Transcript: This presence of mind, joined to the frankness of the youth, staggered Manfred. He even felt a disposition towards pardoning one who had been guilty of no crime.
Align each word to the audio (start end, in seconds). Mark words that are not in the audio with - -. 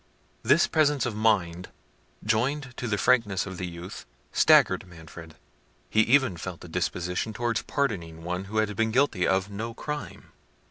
This 0.41 0.65
presence 0.65 1.05
of 1.05 1.15
mind, 1.15 1.69
joined 2.25 2.75
to 2.77 2.87
the 2.87 2.97
frankness 2.97 3.45
of 3.45 3.59
the 3.59 3.67
youth, 3.67 4.07
staggered 4.31 4.87
Manfred. 4.87 5.35
He 5.91 5.99
even 6.01 6.37
felt 6.37 6.63
a 6.65 6.67
disposition 6.67 7.33
towards 7.33 7.61
pardoning 7.61 8.23
one 8.23 8.45
who 8.45 8.57
had 8.57 8.75
been 8.75 8.89
guilty 8.89 9.27
of 9.27 9.51
no 9.51 9.75
crime. 9.75 10.31